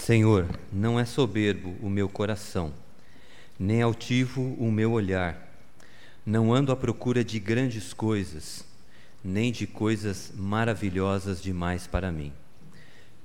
[0.00, 2.72] Senhor, não é soberbo o meu coração,
[3.58, 5.46] nem altivo o meu olhar.
[6.24, 8.64] Não ando à procura de grandes coisas,
[9.22, 12.32] nem de coisas maravilhosas demais para mim.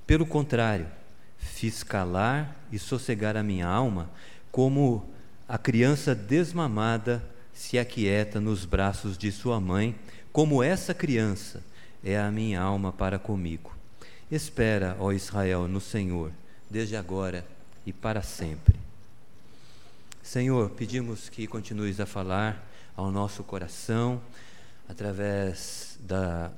[0.06, 0.86] Pelo contrário,
[1.38, 4.10] fiz calar e sossegar a minha alma,
[4.52, 5.08] como
[5.48, 7.24] a criança desmamada
[7.54, 9.96] se aquieta nos braços de sua mãe,
[10.30, 11.64] como essa criança
[12.04, 13.74] é a minha alma para comigo.
[14.30, 16.30] Espera, ó Israel, no Senhor,
[16.70, 17.46] desde agora
[17.84, 18.76] e para sempre.
[20.22, 22.66] Senhor, pedimos que continues a falar
[22.96, 24.20] ao nosso coração
[24.88, 26.50] através da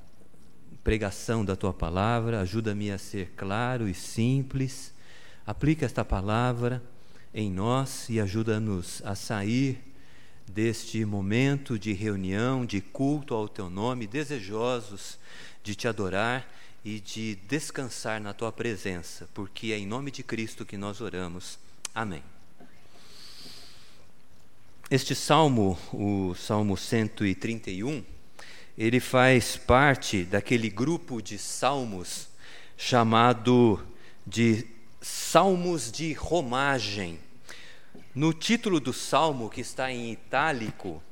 [0.82, 4.94] pregação da tua palavra, ajuda-me a ser claro e simples.
[5.46, 6.82] Aplica esta palavra
[7.34, 9.78] em nós e ajuda-nos a sair
[10.46, 15.18] deste momento de reunião, de culto ao teu nome, desejosos
[15.62, 16.50] de te adorar
[16.88, 21.58] e de descansar na tua presença, porque é em nome de Cristo que nós oramos.
[21.94, 22.22] Amém.
[24.90, 28.02] Este salmo, o Salmo 131,
[28.78, 32.26] ele faz parte daquele grupo de salmos
[32.74, 33.86] chamado
[34.26, 34.64] de
[35.02, 37.18] Salmos de Romagem.
[38.14, 41.02] No título do salmo, que está em itálico,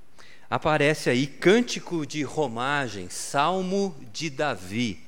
[0.49, 5.06] aparece aí Cântico de Romagem, Salmo de Davi.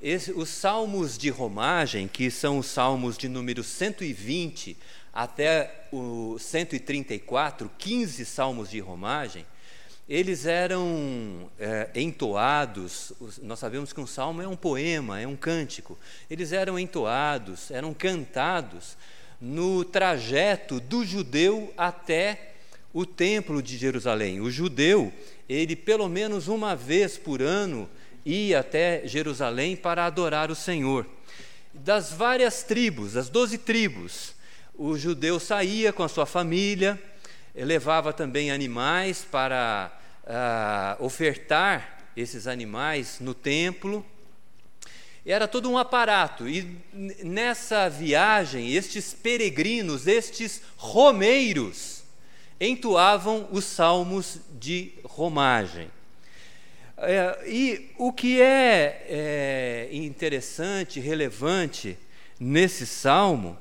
[0.00, 4.76] Esse, os salmos de romagem, que são os salmos de número 120
[5.12, 9.44] até o 134, 15 salmos de romagem,
[10.08, 13.12] eles eram é, entoados.
[13.42, 15.98] Nós sabemos que um salmo é um poema, é um cântico.
[16.30, 18.96] Eles eram entoados, eram cantados
[19.40, 22.52] no trajeto do judeu até
[22.92, 24.40] o templo de Jerusalém.
[24.40, 25.12] O judeu,
[25.48, 27.88] ele pelo menos uma vez por ano,
[28.28, 31.06] ia até Jerusalém para adorar o Senhor.
[31.72, 34.34] Das várias tribos, as doze tribos,
[34.74, 37.00] o judeu saía com a sua família,
[37.54, 39.90] levava também animais para
[40.24, 44.04] uh, ofertar esses animais no templo.
[45.24, 52.02] Era todo um aparato, e nessa viagem, estes peregrinos, estes romeiros,
[52.60, 55.90] entoavam os salmos de romagem.
[57.00, 61.96] É, e o que é, é interessante, relevante
[62.40, 63.56] nesse salmo,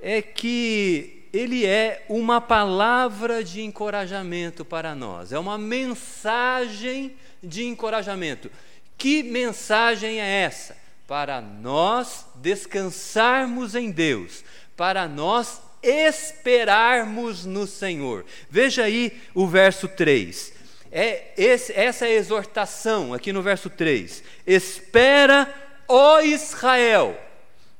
[0.00, 8.50] é que ele é uma palavra de encorajamento para nós, é uma mensagem de encorajamento.
[8.98, 10.76] Que mensagem é essa?
[11.06, 14.44] Para nós descansarmos em Deus,
[14.76, 18.24] para nós esperarmos no Senhor.
[18.50, 20.59] Veja aí o verso 3
[20.90, 24.24] é esse, essa é exortação aqui no verso 3.
[24.46, 25.52] Espera,
[25.86, 27.18] ó Israel,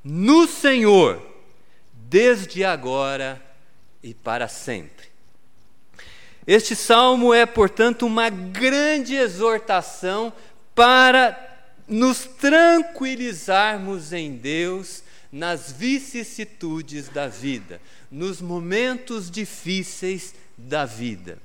[0.05, 1.21] no Senhor,
[1.93, 3.43] desde agora
[4.03, 5.11] e para sempre.
[6.47, 10.33] Este salmo é, portanto, uma grande exortação
[10.75, 11.49] para
[11.87, 21.39] nos tranquilizarmos em Deus nas vicissitudes da vida, nos momentos difíceis da vida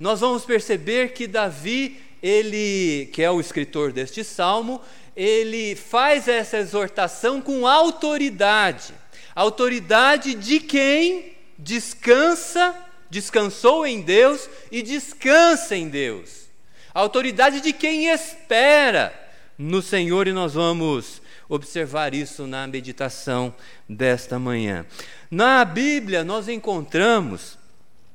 [0.00, 4.80] nós vamos perceber que Davi, ele, que é o escritor deste salmo,
[5.14, 8.94] ele faz essa exortação com autoridade.
[9.34, 12.74] Autoridade de quem descansa,
[13.10, 16.48] descansou em Deus e descansa em Deus.
[16.94, 19.12] autoridade de quem espera
[19.58, 23.54] no Senhor e nós vamos observar isso na meditação
[23.86, 24.86] desta manhã.
[25.30, 27.59] Na Bíblia nós encontramos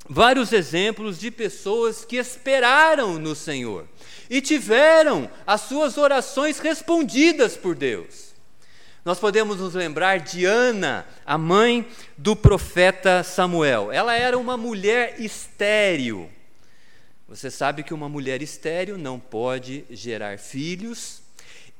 [0.08, 3.88] vários exemplos de pessoas que esperaram no Senhor
[4.30, 8.34] e tiveram as suas orações respondidas por Deus.
[9.04, 13.92] Nós podemos nos lembrar de Ana, a mãe do profeta Samuel.
[13.92, 16.30] Ela era uma mulher estéril.
[17.28, 21.22] Você sabe que uma mulher estéril não pode gerar filhos,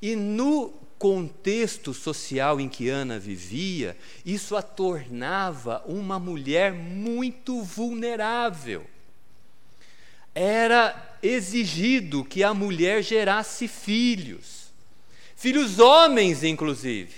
[0.02, 3.96] e no contexto social em que Ana vivia,
[4.26, 8.88] isso a tornava uma mulher muito vulnerável.
[10.34, 14.74] Era exigido que a mulher gerasse filhos,
[15.36, 17.14] filhos homens, inclusive.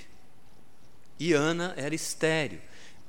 [1.18, 2.60] E Ana era estéril.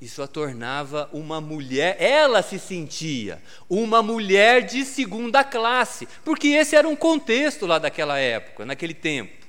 [0.01, 6.77] Isso a tornava uma mulher, ela se sentia uma mulher de segunda classe, porque esse
[6.77, 9.48] era um contexto lá daquela época, naquele tempo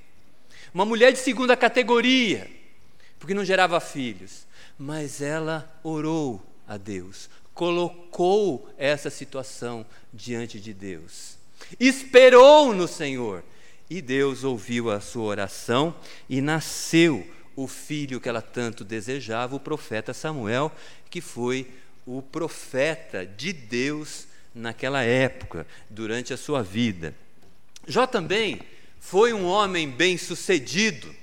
[0.73, 2.49] uma mulher de segunda categoria,
[3.19, 4.47] porque não gerava filhos.
[4.77, 11.37] Mas ela orou a Deus, colocou essa situação diante de Deus,
[11.79, 13.43] esperou no Senhor,
[13.89, 15.95] e Deus ouviu a sua oração
[16.29, 20.71] e nasceu o filho que ela tanto desejava, o profeta Samuel,
[21.09, 21.67] que foi
[22.05, 27.13] o profeta de Deus naquela época, durante a sua vida.
[27.87, 28.61] Jó também
[28.99, 31.13] foi um homem bem-sucedido,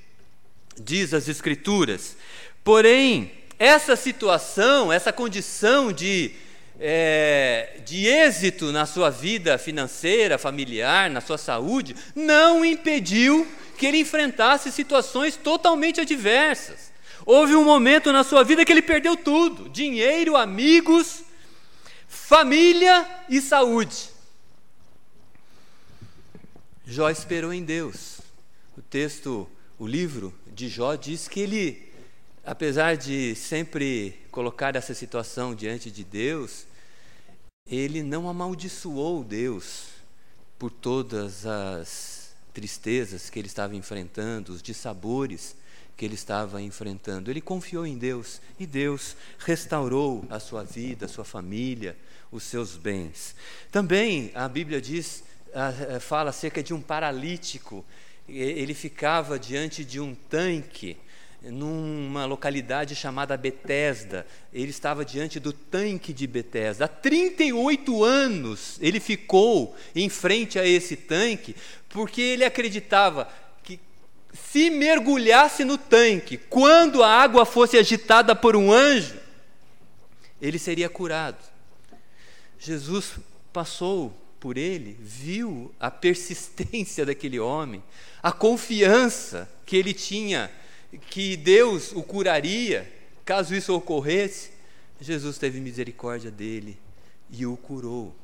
[0.78, 2.17] diz as Escrituras.
[2.64, 6.32] Porém, essa situação, essa condição de,
[6.81, 13.46] é, de êxito na sua vida financeira, familiar, na sua saúde, não impediu
[13.78, 16.93] que ele enfrentasse situações totalmente adversas.
[17.25, 21.23] Houve um momento na sua vida que ele perdeu tudo: dinheiro, amigos,
[22.08, 24.16] família e saúde.
[26.88, 28.21] Jó esperou em Deus.
[28.79, 31.93] O texto, o livro de Jó diz que ele,
[32.44, 36.65] apesar de sempre colocar essa situação diante de Deus,
[37.69, 39.88] ele não amaldiçoou Deus
[40.61, 45.56] por todas as tristezas que ele estava enfrentando, os dissabores
[45.97, 47.33] que ele estava enfrentando.
[47.33, 51.97] Ele confiou em Deus e Deus restaurou a sua vida, a sua família,
[52.31, 53.35] os seus bens.
[53.73, 55.25] Também a Bíblia diz
[56.01, 57.85] fala acerca de um paralítico.
[58.29, 60.97] Ele ficava diante de um tanque
[61.43, 64.27] numa localidade chamada Betesda.
[64.53, 66.87] Ele estava diante do tanque de Betesda.
[66.87, 71.55] Há 38 anos ele ficou em frente a esse tanque,
[71.89, 73.29] porque ele acreditava
[73.63, 73.79] que
[74.33, 79.17] se mergulhasse no tanque, quando a água fosse agitada por um anjo,
[80.41, 81.39] ele seria curado.
[82.59, 83.15] Jesus
[83.53, 87.83] passou por ele, viu a persistência daquele homem,
[88.23, 90.50] a confiança que ele tinha
[91.11, 92.91] que Deus o curaria
[93.25, 94.50] caso isso ocorresse.
[95.00, 96.79] Jesus teve misericórdia dele
[97.31, 98.15] e o curou.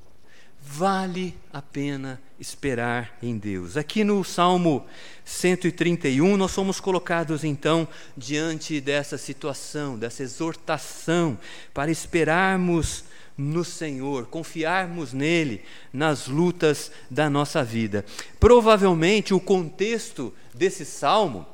[0.64, 3.76] Vale a pena esperar em Deus.
[3.76, 4.87] Aqui no Salmo
[5.25, 7.87] 131, nós somos colocados então
[8.17, 11.37] diante dessa situação, dessa exortação,
[11.75, 13.05] para esperarmos
[13.37, 15.62] no Senhor, confiarmos nele
[15.93, 18.05] nas lutas da nossa vida.
[18.38, 21.46] Provavelmente o contexto desse salmo,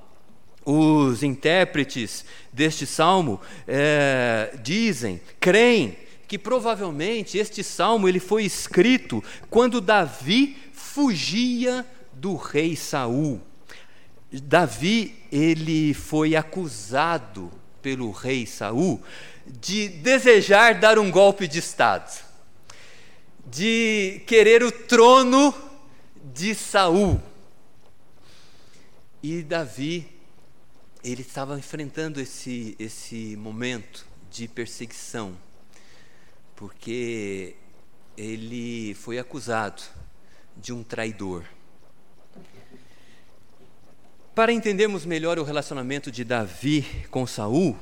[0.65, 5.97] os intérpretes deste salmo é, dizem, creem
[6.27, 13.41] que provavelmente este salmo ele foi escrito quando Davi fugia do rei Saul.
[14.31, 17.51] Davi ele foi acusado
[17.81, 19.01] pelo rei Saul
[19.61, 22.25] de desejar dar um golpe de Estado,
[23.47, 25.55] de querer o trono
[26.35, 27.21] de Saul.
[29.23, 30.09] E Davi,
[31.03, 35.37] ele estava enfrentando esse, esse momento de perseguição,
[36.55, 37.57] porque
[38.17, 39.83] ele foi acusado
[40.57, 41.45] de um traidor.
[44.35, 47.77] Para entendermos melhor o relacionamento de Davi com Saul,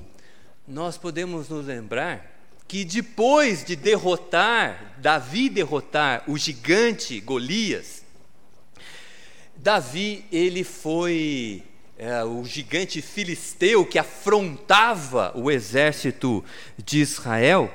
[0.67, 2.35] nós podemos nos lembrar
[2.67, 8.03] que depois de derrotar, Davi derrotar o gigante Golias,
[9.55, 11.63] Davi ele foi
[11.97, 16.45] é, o gigante filisteu que afrontava o exército
[16.77, 17.73] de Israel.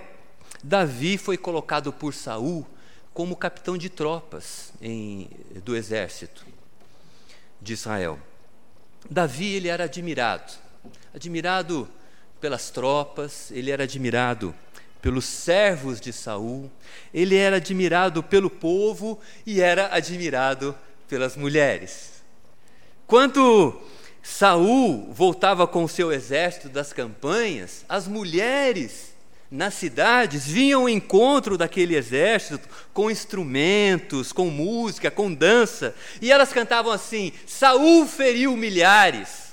[0.63, 2.67] Davi foi colocado por Saul
[3.13, 5.29] como capitão de tropas em,
[5.65, 6.45] do exército
[7.61, 8.19] de Israel.
[9.09, 10.53] Davi ele era admirado,
[11.13, 11.89] admirado
[12.41, 14.53] pelas tropas, ele era admirado
[15.01, 16.69] pelos servos de Saul,
[17.13, 20.75] ele era admirado pelo povo e era admirado
[21.07, 22.21] pelas mulheres.
[23.07, 23.79] Quando
[24.21, 29.12] Saul voltava com o seu exército das campanhas, as mulheres
[29.50, 36.53] nas cidades vinham ao encontro daquele exército com instrumentos, com música, com dança, e elas
[36.53, 39.50] cantavam assim: Saul feriu milhares,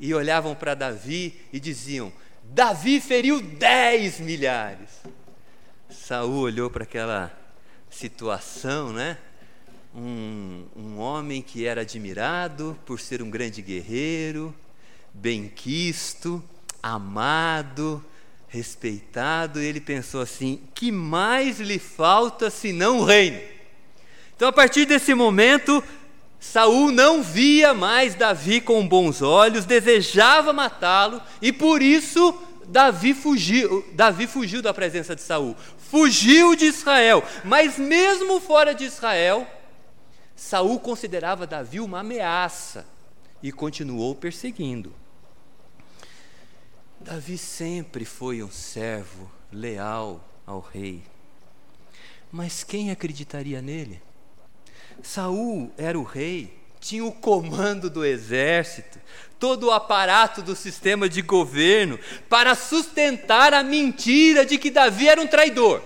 [0.00, 4.88] e olhavam para Davi e diziam: Davi feriu dez milhares.
[5.90, 7.30] Saul olhou para aquela
[7.90, 9.18] situação, né?
[9.94, 14.54] Um, um homem que era admirado por ser um grande guerreiro,
[15.12, 16.42] benquisto,
[16.82, 18.02] amado,
[18.48, 23.40] respeitado, e ele pensou assim: que mais lhe falta senão o reino?
[24.34, 25.84] Então, a partir desse momento,
[26.40, 32.34] Saul não via mais Davi com bons olhos, desejava matá-lo e por isso
[32.66, 38.84] Davi fugiu, Davi fugiu da presença de Saul, fugiu de Israel, mas mesmo fora de
[38.84, 39.46] Israel,
[40.34, 42.86] Saul considerava Davi uma ameaça
[43.42, 44.94] e continuou perseguindo.
[46.98, 51.02] Davi sempre foi um servo leal ao rei.
[52.32, 54.00] Mas quem acreditaria nele?
[55.02, 58.98] Saul era o rei tinha o comando do exército,
[59.38, 65.20] todo o aparato do sistema de governo para sustentar a mentira de que Davi era
[65.20, 65.82] um traidor.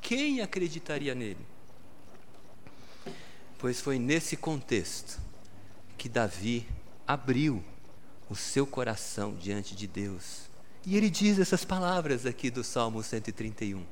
[0.00, 1.44] Quem acreditaria nele?
[3.58, 5.18] Pois foi nesse contexto
[5.96, 6.66] que Davi
[7.06, 7.62] abriu
[8.28, 10.48] o seu coração diante de Deus.
[10.86, 13.84] E ele diz essas palavras aqui do Salmo 131.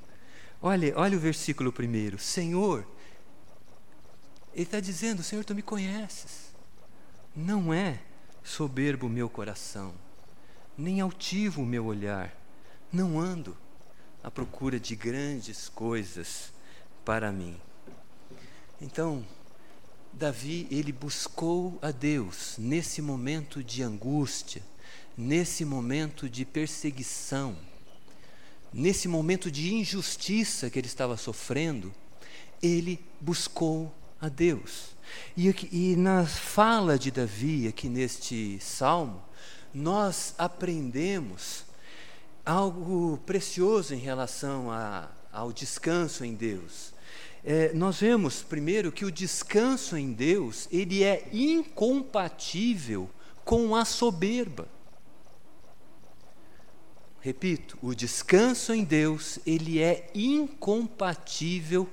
[0.60, 2.18] Olha, olha o versículo primeiro.
[2.18, 2.86] Senhor,
[4.58, 6.52] ele está dizendo: Senhor, tu me conheces.
[7.34, 8.00] Não é
[8.42, 9.94] soberbo o meu coração,
[10.76, 12.36] nem altivo o meu olhar.
[12.92, 13.56] Não ando
[14.20, 16.52] à procura de grandes coisas
[17.04, 17.56] para mim.
[18.80, 19.24] Então,
[20.12, 24.60] Davi, ele buscou a Deus nesse momento de angústia,
[25.16, 27.56] nesse momento de perseguição,
[28.72, 31.94] nesse momento de injustiça que ele estava sofrendo,
[32.60, 34.96] ele buscou a Deus.
[35.36, 39.22] E, e na fala de Davi, aqui neste salmo,
[39.72, 41.64] nós aprendemos
[42.44, 46.92] algo precioso em relação a, ao descanso em Deus.
[47.44, 53.08] É, nós vemos primeiro que o descanso em Deus ele é incompatível
[53.44, 54.68] com a soberba.
[57.20, 61.88] Repito, o descanso em Deus ele é incompatível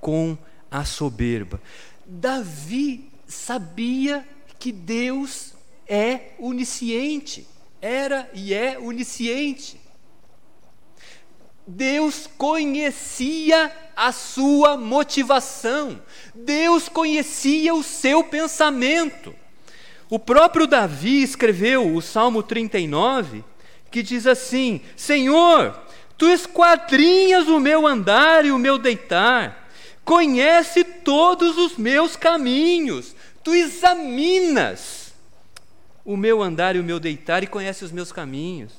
[0.00, 0.36] com
[0.70, 1.60] a soberba.
[2.06, 4.26] Davi sabia
[4.58, 5.54] que Deus
[5.86, 7.46] é onisciente,
[7.80, 9.80] era e é onisciente.
[11.66, 16.00] Deus conhecia a sua motivação,
[16.34, 19.34] Deus conhecia o seu pensamento.
[20.08, 23.44] O próprio Davi escreveu o Salmo 39,
[23.90, 25.78] que diz assim: Senhor,
[26.16, 29.57] tu esquadrinhas o meu andar e o meu deitar
[30.08, 35.12] conhece todos os meus caminhos, tu examinas
[36.02, 38.72] o meu andar e o meu deitar e conhece os meus caminhos.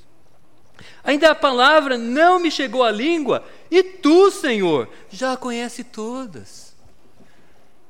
[1.03, 6.73] Ainda a palavra não me chegou à língua, e tu, Senhor, já a conhece todas.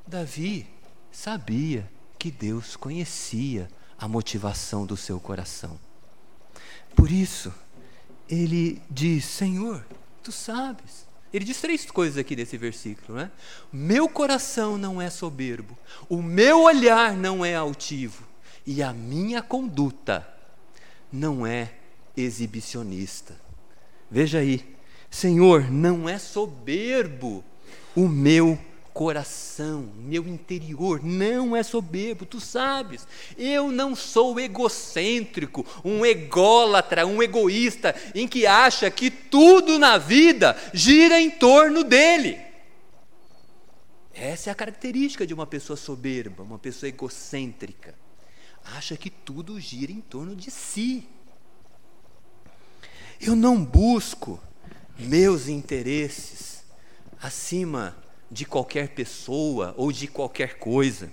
[0.06, 0.66] Davi
[1.10, 5.80] sabia que Deus conhecia a motivação do seu coração.
[6.94, 7.50] Por isso,
[8.28, 9.82] ele diz: Senhor,
[10.22, 11.08] tu sabes.
[11.32, 13.30] Ele diz três coisas aqui nesse versículo, né?
[13.72, 18.24] Meu coração não é soberbo, o meu olhar não é altivo,
[18.66, 20.26] e a minha conduta
[21.12, 21.72] não é
[22.16, 23.36] exibicionista.
[24.10, 24.76] Veja aí,
[25.08, 27.44] Senhor, não é soberbo
[27.94, 28.58] o meu
[28.92, 33.06] coração, meu interior não é soberbo, tu sabes.
[33.36, 40.56] Eu não sou egocêntrico, um ególatra, um egoísta, em que acha que tudo na vida
[40.72, 42.38] gira em torno dele.
[44.12, 47.94] Essa é a característica de uma pessoa soberba, uma pessoa egocêntrica.
[48.76, 51.08] Acha que tudo gira em torno de si.
[53.20, 54.40] Eu não busco
[54.98, 56.62] meus interesses
[57.20, 57.96] acima
[58.30, 61.10] de qualquer pessoa ou de qualquer coisa.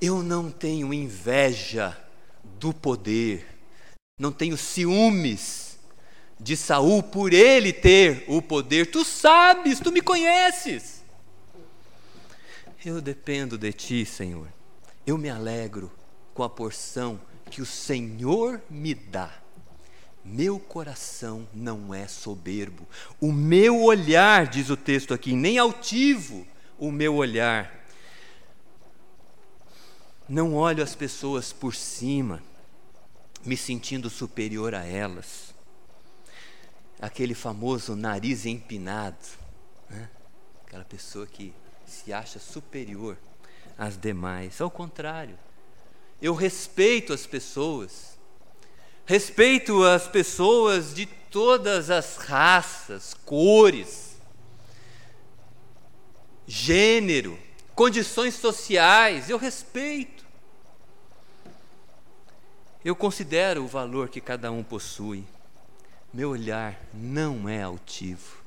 [0.00, 1.96] Eu não tenho inveja
[2.58, 3.46] do poder,
[4.18, 5.78] não tenho ciúmes
[6.38, 8.90] de Saul por ele ter o poder.
[8.90, 11.02] Tu sabes, tu me conheces.
[12.84, 14.48] Eu dependo de ti, Senhor.
[15.06, 15.90] Eu me alegro
[16.32, 19.45] com a porção que o Senhor me dá.
[20.26, 22.84] Meu coração não é soberbo.
[23.20, 26.44] O meu olhar, diz o texto aqui, nem altivo
[26.76, 27.86] o meu olhar.
[30.28, 32.42] Não olho as pessoas por cima,
[33.44, 35.54] me sentindo superior a elas.
[37.00, 39.16] Aquele famoso nariz empinado,
[39.88, 40.10] né?
[40.66, 41.54] aquela pessoa que
[41.86, 43.16] se acha superior
[43.78, 44.60] às demais.
[44.60, 45.38] Ao contrário,
[46.20, 48.15] eu respeito as pessoas
[49.06, 54.16] Respeito as pessoas de todas as raças, cores,
[56.44, 57.38] gênero,
[57.72, 60.26] condições sociais, eu respeito.
[62.84, 65.24] Eu considero o valor que cada um possui.
[66.12, 68.38] Meu olhar não é altivo.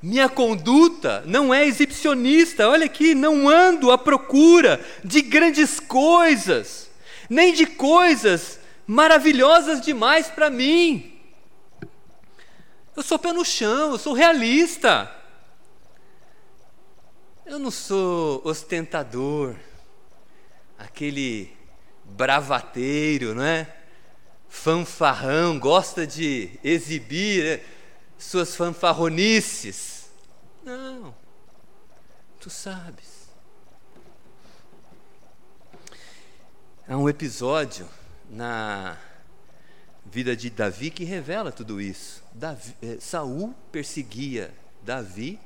[0.00, 2.66] Minha conduta não é exibicionista.
[2.66, 6.90] Olha aqui, não ando à procura de grandes coisas,
[7.28, 11.18] nem de coisas maravilhosas demais para mim.
[12.94, 15.12] Eu sou pé no chão, eu sou realista.
[17.44, 19.54] Eu não sou ostentador,
[20.78, 21.54] aquele
[22.04, 23.72] bravateiro, não é?
[24.48, 27.64] Fanfarrão, gosta de exibir né?
[28.18, 30.10] suas fanfarronices.
[30.64, 31.14] Não,
[32.40, 33.26] tu sabes.
[36.88, 37.86] Há um episódio
[38.30, 38.96] na
[40.04, 42.22] vida de Davi que revela tudo isso.
[42.32, 44.52] Davi, eh, Saul perseguia
[44.82, 45.38] Davi,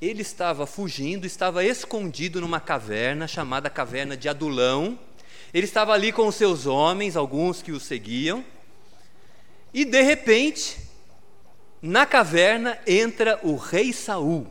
[0.00, 4.98] ele estava fugindo, estava escondido numa caverna chamada Caverna de Adulão.
[5.54, 8.44] Ele estava ali com os seus homens, alguns que o seguiam,
[9.72, 10.78] e de repente,
[11.80, 14.46] na caverna entra o rei Saul.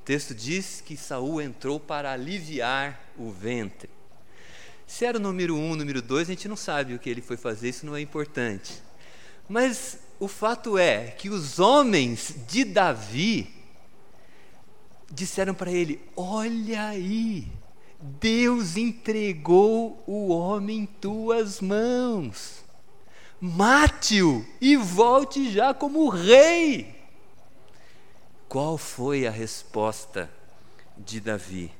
[0.00, 3.95] O texto diz que Saul entrou para aliviar o ventre.
[4.86, 7.36] Se era o número um, número dois, a gente não sabe o que ele foi
[7.36, 8.82] fazer, isso não é importante.
[9.48, 13.52] Mas o fato é que os homens de Davi
[15.10, 17.48] disseram para ele: Olha aí,
[18.00, 22.64] Deus entregou o homem em tuas mãos.
[23.40, 26.94] Mate-o e volte já como rei.
[28.48, 30.30] Qual foi a resposta
[30.96, 31.70] de Davi?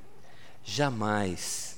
[0.63, 1.76] Jamais,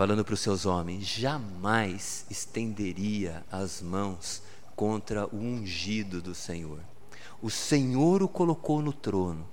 [0.00, 4.42] falando para os seus homens, jamais estenderia as mãos
[4.74, 6.80] contra o ungido do Senhor.
[7.42, 9.46] O Senhor o colocou no trono,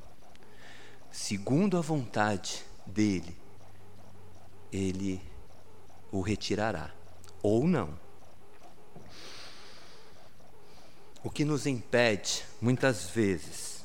[1.12, 3.36] segundo a vontade dele,
[4.72, 5.22] ele
[6.14, 6.92] o retirará,
[7.44, 8.00] ou não.
[11.26, 13.84] O que nos impede, muitas vezes,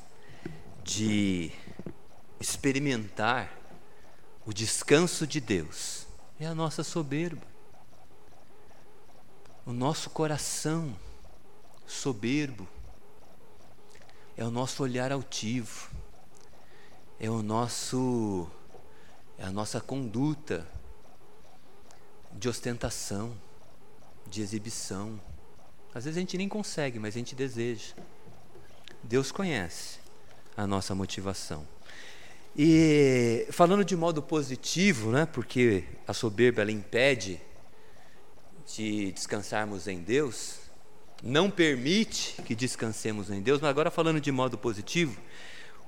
[0.81, 1.51] de
[2.39, 3.51] experimentar
[4.45, 6.02] o descanso de Deus
[6.43, 7.45] é a nossa soberba,
[9.65, 10.93] o nosso coração
[11.87, 12.67] soberbo,
[14.35, 15.89] é o nosso olhar altivo,
[17.19, 18.49] é o nosso
[19.37, 20.67] é a nossa conduta
[22.33, 23.35] de ostentação,
[24.27, 25.19] de exibição.
[25.93, 27.93] Às vezes a gente nem consegue, mas a gente deseja.
[29.01, 29.99] Deus conhece
[30.57, 31.65] a nossa motivação.
[32.55, 37.41] E falando de modo positivo, né, porque a soberba ela impede
[38.75, 40.59] de descansarmos em Deus,
[41.23, 45.19] não permite que descansemos em Deus, mas agora falando de modo positivo,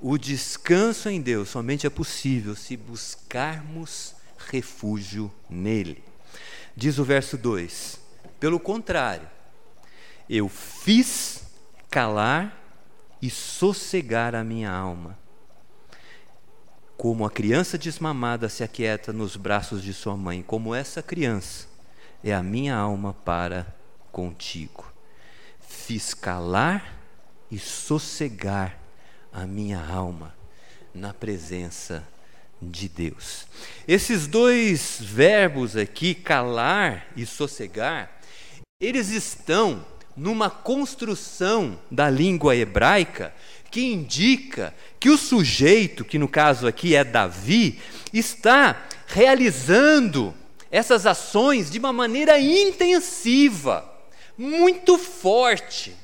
[0.00, 4.14] o descanso em Deus somente é possível se buscarmos
[4.50, 6.02] refúgio nele.
[6.74, 7.98] Diz o verso 2:
[8.40, 9.28] Pelo contrário,
[10.28, 11.44] eu fiz
[11.88, 12.60] calar
[13.22, 15.16] e sossegar a minha alma.
[16.96, 21.66] Como a criança desmamada se aquieta nos braços de sua mãe, como essa criança
[22.24, 23.66] é a minha alma para
[24.10, 24.90] contigo.
[25.60, 26.96] Fiz calar
[27.50, 28.78] e sossegar
[29.32, 30.34] a minha alma
[30.94, 32.06] na presença
[32.60, 33.46] de Deus.
[33.86, 38.10] Esses dois verbos aqui, calar e sossegar,
[38.80, 39.84] eles estão
[40.16, 43.34] numa construção da língua hebraica
[43.76, 47.78] que indica que o sujeito, que no caso aqui é Davi,
[48.10, 50.34] está realizando
[50.70, 53.84] essas ações de uma maneira intensiva,
[54.38, 55.94] muito forte.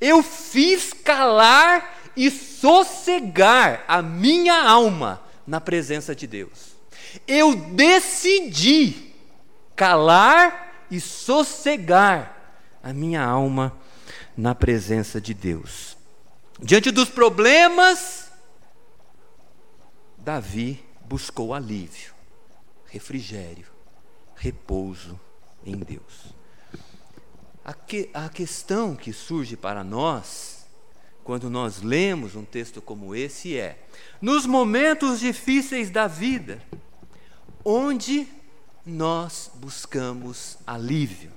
[0.00, 6.76] Eu fiz calar e sossegar a minha alma na presença de Deus.
[7.28, 9.12] Eu decidi
[9.76, 13.76] calar e sossegar a minha alma
[14.34, 15.95] na presença de Deus.
[16.60, 18.30] Diante dos problemas,
[20.16, 22.14] Davi buscou alívio,
[22.86, 23.66] refrigério,
[24.34, 25.20] repouso
[25.64, 26.34] em Deus.
[27.64, 30.66] A, que, a questão que surge para nós,
[31.22, 33.86] quando nós lemos um texto como esse, é:
[34.20, 36.62] nos momentos difíceis da vida,
[37.64, 38.26] onde
[38.84, 41.36] nós buscamos alívio?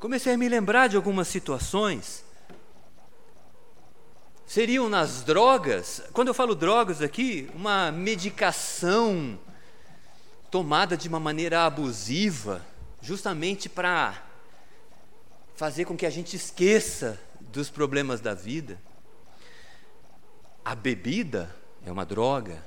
[0.00, 2.24] comecei a me lembrar de algumas situações.
[4.50, 9.38] Seriam nas drogas, quando eu falo drogas aqui, uma medicação
[10.50, 12.60] tomada de uma maneira abusiva,
[13.00, 14.20] justamente para
[15.54, 18.76] fazer com que a gente esqueça dos problemas da vida.
[20.64, 21.54] A bebida
[21.86, 22.60] é uma droga.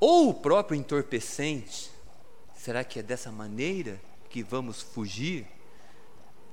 [0.00, 1.92] Ou o próprio entorpecente.
[2.56, 5.46] Será que é dessa maneira que vamos fugir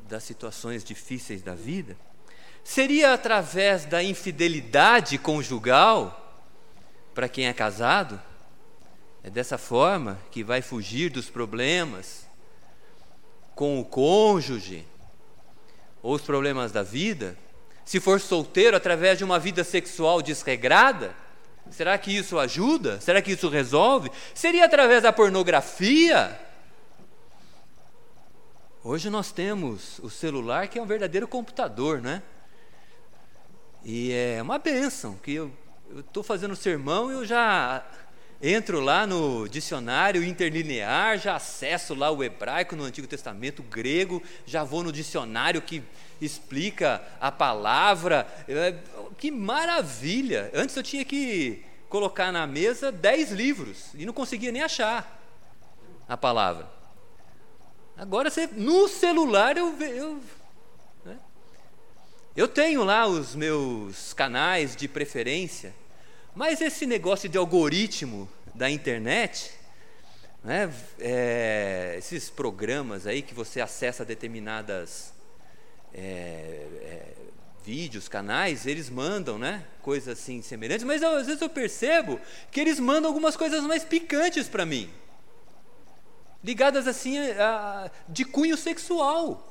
[0.08, 1.98] das situações difíceis da vida?
[2.63, 6.15] Seria através da infidelidade conjugal
[7.13, 8.22] para quem é casado?
[9.24, 12.26] É dessa forma que vai fugir dos problemas
[13.56, 14.86] com o cônjuge
[16.02, 17.38] ou os problemas da vida?
[17.84, 21.13] Se for solteiro, através de uma vida sexual desregrada?
[21.72, 23.02] Será que isso ajuda?
[23.02, 24.12] Será que isso resolve?
[24.34, 26.39] Seria através da pornografia?
[28.84, 32.24] Hoje nós temos o celular que é um verdadeiro computador, né?
[33.84, 35.52] E é uma benção que eu
[35.98, 37.84] estou fazendo sermão e eu já
[38.42, 44.24] entro lá no dicionário interlinear, já acesso lá o hebraico no Antigo Testamento, o grego,
[44.46, 45.84] já vou no dicionário que
[46.22, 48.28] explica a palavra.
[48.48, 48.76] É,
[49.18, 50.52] que maravilha!
[50.54, 55.20] Antes eu tinha que colocar na mesa dez livros e não conseguia nem achar
[56.08, 56.70] a palavra.
[57.98, 60.22] Agora no celular eu, eu?
[62.39, 65.75] Eu tenho lá os meus canais de preferência,
[66.34, 69.52] mas esse negócio de algoritmo da internet,
[70.41, 75.12] né, é, esses programas aí que você acessa determinadas
[75.93, 77.13] é, é,
[77.65, 79.65] vídeos, canais, eles mandam, né?
[79.82, 84.47] Coisas assim semelhantes, mas às vezes eu percebo que eles mandam algumas coisas mais picantes
[84.47, 84.89] para mim,
[86.41, 89.45] ligadas assim a, a, de cunho sexual.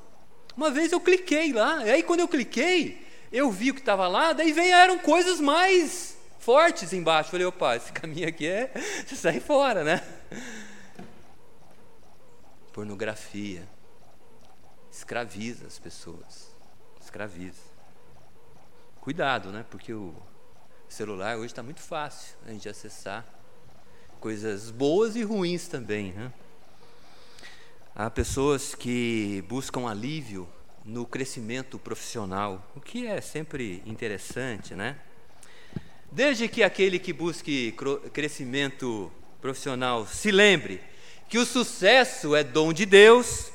[0.59, 4.09] Uma vez eu cliquei lá, e aí quando eu cliquei, eu vi o que estava
[4.09, 7.31] lá, daí vieram coisas mais fortes embaixo.
[7.31, 8.73] Falei, opa, esse caminho aqui é.
[9.07, 10.03] Você sai fora, né?
[12.73, 13.68] Pornografia
[14.90, 16.53] escraviza as pessoas.
[17.01, 17.62] Escraviza.
[19.01, 19.64] Cuidado, né?
[19.71, 20.12] Porque o
[20.88, 23.25] celular hoje está muito fácil a gente acessar
[24.18, 26.33] coisas boas e ruins também, né?
[27.99, 30.49] Há pessoas que buscam alívio
[30.85, 34.97] no crescimento profissional, o que é sempre interessante, né?
[36.09, 37.75] Desde que aquele que busque
[38.13, 40.81] crescimento profissional se lembre
[41.29, 43.51] que o sucesso é dom de Deus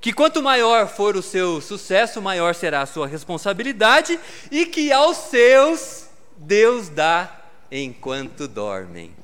[0.00, 4.20] que quanto maior for o seu sucesso, maior será a sua responsabilidade,
[4.52, 9.16] e que aos seus Deus dá enquanto dormem.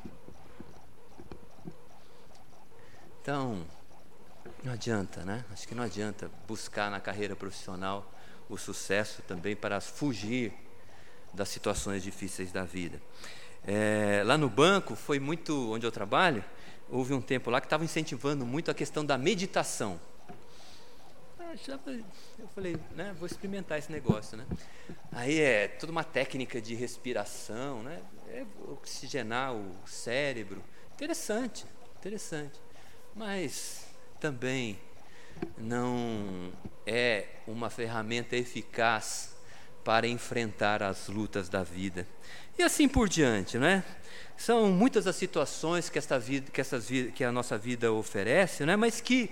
[3.22, 3.64] Então,
[4.64, 5.44] não adianta, né?
[5.52, 8.12] Acho que não adianta buscar na carreira profissional
[8.48, 10.52] o sucesso também para fugir
[11.32, 13.00] das situações difíceis da vida.
[13.66, 16.44] É, lá no banco, foi muito onde eu trabalho,
[16.88, 20.00] houve um tempo lá que estava incentivando muito a questão da meditação
[22.38, 24.46] eu falei, né, vou experimentar esse negócio, né?
[25.10, 28.00] Aí é toda uma técnica de respiração, né?
[28.28, 30.62] É oxigenar o cérebro.
[30.94, 31.66] Interessante,
[31.98, 32.60] interessante.
[33.16, 33.86] Mas
[34.20, 34.78] também
[35.56, 36.52] não
[36.86, 39.34] é uma ferramenta eficaz
[39.82, 42.06] para enfrentar as lutas da vida.
[42.58, 43.82] E assim por diante, né?
[44.36, 48.76] São muitas as situações que, esta vida, que, essas, que a nossa vida oferece, né?
[48.76, 49.30] mas que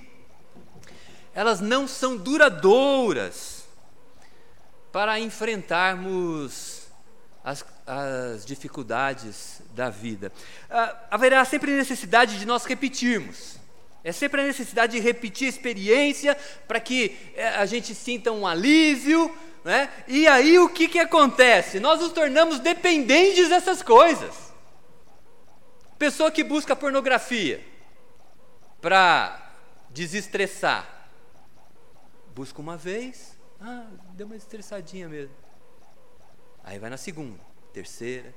[1.34, 3.64] elas não são duradouras
[4.92, 6.88] para enfrentarmos
[7.44, 10.30] as, as dificuldades da vida.
[10.68, 13.56] Ah, haverá sempre necessidade de nós repetirmos.
[14.08, 16.34] É sempre a necessidade de repetir a experiência
[16.66, 19.30] para que eh, a gente sinta um alívio.
[19.62, 19.90] Né?
[20.08, 21.78] E aí o que, que acontece?
[21.78, 24.34] Nós nos tornamos dependentes dessas coisas.
[25.98, 27.62] Pessoa que busca pornografia
[28.80, 29.52] para
[29.90, 30.94] desestressar
[32.34, 35.34] Busca uma vez, ah, deu uma estressadinha mesmo.
[36.64, 37.40] Aí vai na segunda,
[37.74, 38.34] terceira,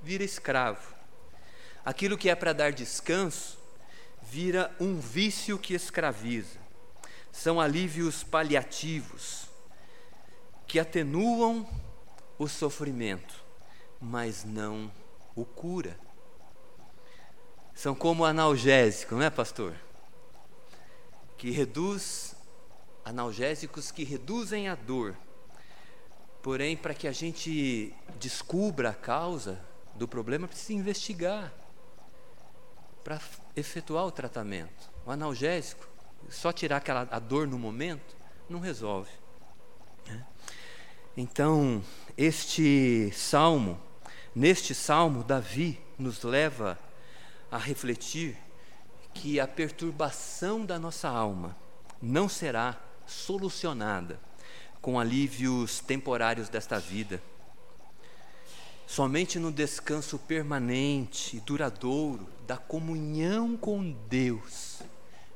[0.00, 0.94] vira escravo.
[1.84, 3.57] Aquilo que é para dar descanso
[4.30, 6.58] vira um vício que escraviza.
[7.32, 9.48] São alívios paliativos
[10.66, 11.66] que atenuam
[12.38, 13.42] o sofrimento,
[14.00, 14.92] mas não
[15.34, 15.98] o cura.
[17.74, 19.74] São como analgésico, não é, pastor?
[21.36, 22.34] Que reduz
[23.04, 25.16] analgésicos que reduzem a dor.
[26.42, 29.58] Porém, para que a gente descubra a causa
[29.94, 31.52] do problema, precisa investigar
[33.02, 33.18] para
[33.58, 34.90] efetuar o tratamento.
[35.04, 35.88] O analgésico,
[36.28, 38.16] só tirar aquela a dor no momento,
[38.48, 39.10] não resolve.
[40.06, 40.24] Né?
[41.16, 41.82] Então,
[42.16, 43.80] este salmo,
[44.34, 46.78] neste salmo, Davi nos leva
[47.50, 48.36] a refletir
[49.14, 51.56] que a perturbação da nossa alma
[52.00, 54.20] não será solucionada
[54.80, 57.20] com alívios temporários desta vida.
[58.88, 64.78] Somente no descanso permanente e duradouro da comunhão com Deus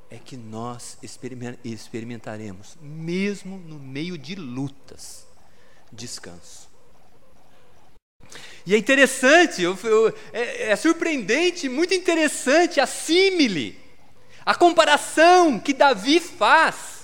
[0.09, 0.97] é que nós
[1.62, 5.27] experimentaremos, mesmo no meio de lutas,
[5.93, 6.71] descanso.
[8.65, 9.62] E é interessante,
[10.33, 13.79] é, é surpreendente, muito interessante a símile,
[14.47, 17.03] a comparação que Davi faz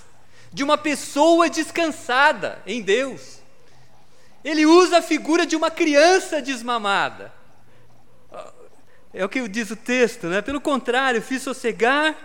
[0.51, 3.38] de uma pessoa descansada em Deus.
[4.45, 7.33] Ele usa a figura de uma criança desmamada.
[9.13, 10.43] É o que diz o texto, né?
[10.43, 12.17] Pelo contrário, fiz sossegar,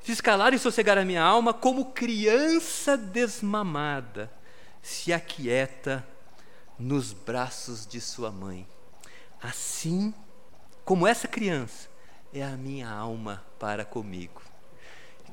[0.00, 4.30] fiz calar e sossegar a minha alma como criança desmamada
[4.82, 6.06] se aquieta
[6.78, 8.66] nos braços de sua mãe.
[9.42, 10.12] Assim
[10.84, 11.88] como essa criança,
[12.32, 14.42] é a minha alma para comigo.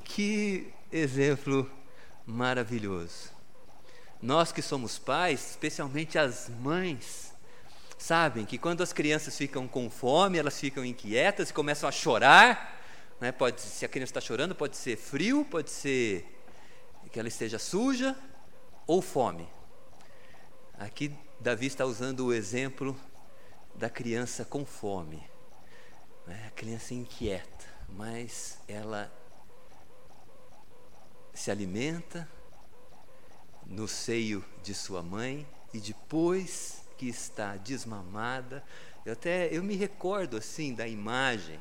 [0.06, 1.70] Que exemplo
[2.26, 3.32] maravilhoso.
[4.22, 7.34] Nós que somos pais, especialmente as mães,
[7.98, 12.80] sabem que quando as crianças ficam com fome, elas ficam inquietas e começam a chorar.
[13.20, 13.32] Né?
[13.32, 16.40] Pode, se a criança está chorando, pode ser frio, pode ser
[17.12, 18.16] que ela esteja suja
[18.86, 19.50] ou fome.
[20.78, 22.98] Aqui Davi está usando o exemplo
[23.74, 25.22] da criança com fome.
[26.28, 26.46] Né?
[26.48, 29.12] A criança inquieta, mas ela
[31.34, 32.30] se alimenta
[33.72, 38.64] no seio de sua mãe e depois que está desmamada,
[39.06, 41.60] eu até eu me recordo assim da imagem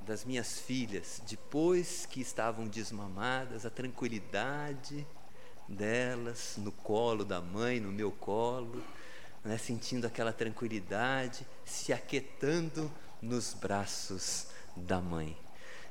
[0.00, 5.06] das minhas filhas depois que estavam desmamadas, a tranquilidade
[5.68, 8.82] delas no colo da mãe, no meu colo,
[9.44, 14.46] né, sentindo aquela tranquilidade, se aquietando nos braços
[14.76, 15.36] da mãe.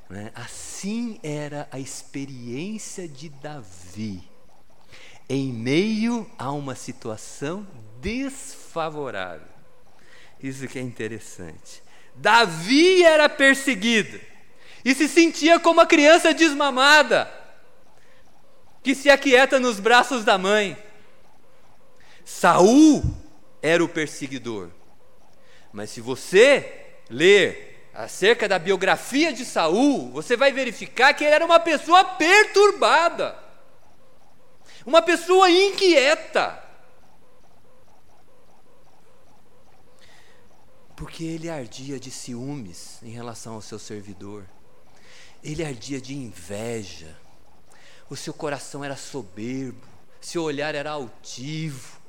[0.10, 0.32] Né?
[0.34, 4.24] Assim era a experiência de Davi,
[5.28, 7.68] em meio a uma situação
[8.00, 9.48] desfavorável.
[10.42, 11.82] Isso que é interessante.
[12.16, 14.20] Davi era perseguido
[14.84, 17.32] e se sentia como uma criança desmamada,
[18.84, 20.78] que se aquieta nos braços da mãe.
[22.24, 23.04] Saul
[23.62, 24.70] era o perseguidor.
[25.74, 31.46] Mas se você ler acerca da biografia de Saul, você vai verificar que ele era
[31.46, 33.36] uma pessoa perturbada,
[34.86, 36.64] uma pessoa inquieta.
[40.96, 44.46] Porque ele ardia de ciúmes em relação ao seu servidor,
[45.44, 47.18] ele ardia de inveja,
[48.10, 49.86] o seu coração era soberbo,
[50.22, 52.00] seu olhar era altivo,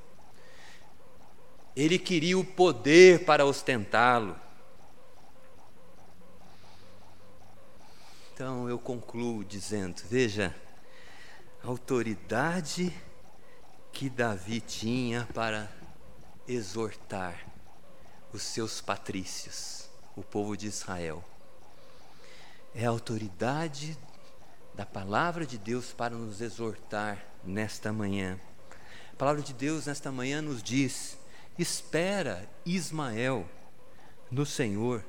[1.75, 4.37] ele queria o poder para ostentá-lo.
[8.33, 10.55] Então eu concluo dizendo: veja,
[11.63, 12.93] autoridade
[13.93, 15.71] que Davi tinha para
[16.47, 17.47] exortar
[18.33, 21.25] os seus patrícios, o povo de Israel.
[22.75, 23.97] É a autoridade
[24.75, 28.39] da palavra de Deus para nos exortar nesta manhã.
[29.13, 31.17] A palavra de Deus nesta manhã nos diz:
[31.59, 33.49] espera Ismael
[34.31, 35.03] no Senhor,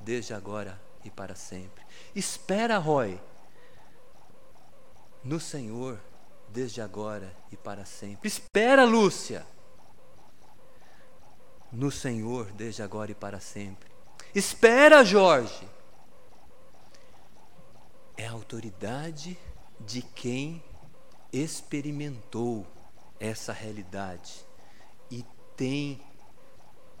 [0.00, 1.84] desde agora e para sempre.
[2.14, 3.20] Espera, Roy,
[5.22, 6.00] no Senhor,
[6.48, 8.26] desde agora e para sempre.
[8.26, 9.46] Espera, Lúcia,
[11.72, 13.90] no Senhor, desde agora e para sempre.
[14.34, 15.68] Espera, Jorge.
[18.16, 19.38] É a autoridade
[19.78, 20.62] de quem
[21.32, 22.66] experimentou
[23.18, 24.44] essa realidade
[25.10, 25.24] e
[25.56, 26.00] tem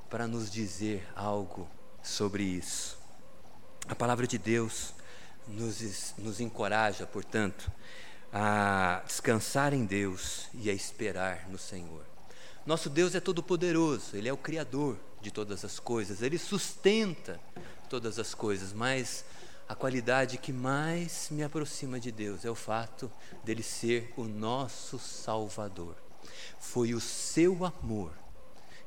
[0.08, 1.68] para nos dizer algo
[2.02, 2.98] sobre isso.
[3.88, 4.94] A palavra de Deus
[5.46, 7.70] nos, nos encoraja, portanto,
[8.32, 12.04] a descansar em Deus e a esperar no Senhor.
[12.64, 17.40] Nosso Deus é todo-poderoso, Ele é o Criador de todas as coisas, Ele sustenta
[17.88, 19.24] todas as coisas, mas
[19.68, 23.10] a qualidade que mais me aproxima de Deus é o fato
[23.44, 25.96] dele ser o nosso Salvador.
[26.58, 28.12] Foi o seu amor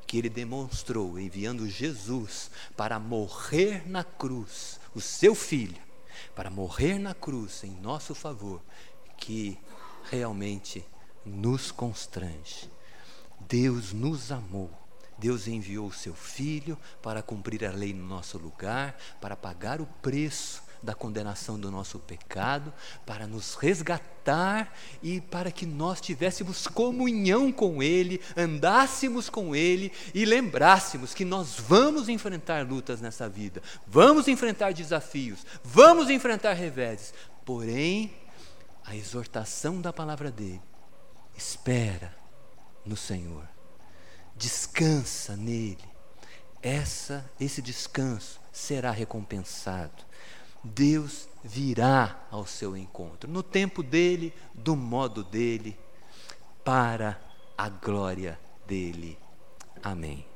[0.05, 5.81] que ele demonstrou enviando Jesus para morrer na cruz o seu filho
[6.35, 8.61] para morrer na cruz em nosso favor,
[9.17, 9.57] que
[10.09, 10.85] realmente
[11.25, 12.69] nos constrange.
[13.39, 14.69] Deus nos amou.
[15.17, 19.85] Deus enviou o seu filho para cumprir a lei no nosso lugar, para pagar o
[20.01, 22.73] preço da condenação do nosso pecado,
[23.05, 30.25] para nos resgatar e para que nós tivéssemos comunhão com Ele, andássemos com Ele e
[30.25, 37.13] lembrássemos que nós vamos enfrentar lutas nessa vida, vamos enfrentar desafios, vamos enfrentar reveses,
[37.45, 38.13] porém,
[38.85, 40.61] a exortação da palavra dele,
[41.35, 42.15] espera
[42.85, 43.47] no Senhor,
[44.35, 45.83] descansa nele,
[46.61, 50.03] essa, esse descanso será recompensado.
[50.63, 55.77] Deus virá ao seu encontro, no tempo dele, do modo dele,
[56.63, 57.19] para
[57.57, 59.19] a glória dele.
[59.83, 60.32] Amém.